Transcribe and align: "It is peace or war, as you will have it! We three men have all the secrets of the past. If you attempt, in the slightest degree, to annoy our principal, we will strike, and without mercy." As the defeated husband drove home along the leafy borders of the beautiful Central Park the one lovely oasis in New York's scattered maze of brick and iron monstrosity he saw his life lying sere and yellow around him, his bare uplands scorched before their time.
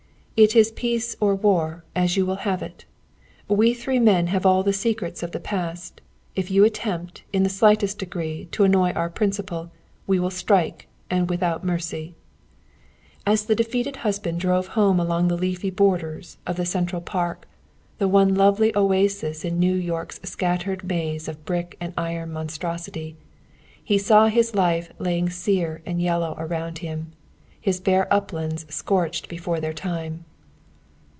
"It 0.37 0.55
is 0.55 0.71
peace 0.71 1.15
or 1.19 1.35
war, 1.35 1.83
as 1.95 2.17
you 2.17 2.25
will 2.25 2.37
have 2.47 2.63
it! 2.63 2.85
We 3.47 3.75
three 3.75 3.99
men 3.99 4.25
have 4.33 4.43
all 4.43 4.63
the 4.63 4.73
secrets 4.73 5.21
of 5.21 5.33
the 5.33 5.39
past. 5.39 6.01
If 6.35 6.49
you 6.49 6.63
attempt, 6.65 7.21
in 7.31 7.43
the 7.43 7.47
slightest 7.49 7.99
degree, 7.99 8.47
to 8.53 8.63
annoy 8.63 8.89
our 8.93 9.07
principal, 9.11 9.69
we 10.07 10.19
will 10.19 10.31
strike, 10.31 10.87
and 11.11 11.29
without 11.29 11.63
mercy." 11.63 12.15
As 13.23 13.45
the 13.45 13.53
defeated 13.53 13.97
husband 13.97 14.39
drove 14.39 14.69
home 14.69 14.99
along 14.99 15.27
the 15.27 15.37
leafy 15.37 15.69
borders 15.69 16.37
of 16.47 16.55
the 16.55 16.61
beautiful 16.63 16.71
Central 16.71 17.01
Park 17.03 17.47
the 17.99 18.07
one 18.07 18.33
lovely 18.33 18.75
oasis 18.75 19.45
in 19.45 19.59
New 19.59 19.75
York's 19.75 20.19
scattered 20.23 20.83
maze 20.83 21.27
of 21.27 21.45
brick 21.45 21.77
and 21.79 21.93
iron 21.95 22.31
monstrosity 22.33 23.15
he 23.83 23.99
saw 23.99 24.25
his 24.25 24.55
life 24.55 24.91
lying 24.97 25.29
sere 25.29 25.83
and 25.85 26.01
yellow 26.01 26.33
around 26.39 26.79
him, 26.79 27.11
his 27.59 27.79
bare 27.79 28.11
uplands 28.11 28.65
scorched 28.73 29.29
before 29.29 29.59
their 29.59 29.71
time. 29.71 30.25